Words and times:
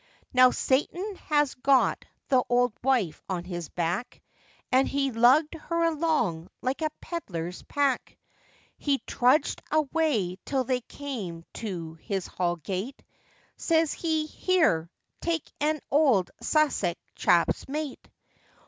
Now 0.33 0.49
Satan 0.49 1.13
has 1.29 1.53
got 1.53 2.05
the 2.27 2.43
old 2.49 2.73
wife 2.83 3.21
on 3.29 3.43
his 3.43 3.69
back, 3.69 4.19
And 4.71 4.87
he 4.87 5.11
lugged 5.11 5.53
her 5.53 5.83
along, 5.83 6.49
like 6.59 6.81
a 6.81 6.89
pedlar's 7.01 7.61
pack. 7.61 8.17
He 8.79 8.97
trudged 9.05 9.61
away 9.69 10.39
till 10.43 10.63
they 10.63 10.81
came 10.81 11.45
to 11.53 11.99
his 12.01 12.25
hall 12.25 12.55
gate, 12.55 13.03
Says 13.57 13.93
he, 13.93 14.25
'Here! 14.25 14.89
take 15.21 15.47
in 15.59 15.75
an 15.75 15.81
old 15.91 16.31
Sussex 16.41 16.99
chap's 17.15 17.67
mate! 17.69 18.09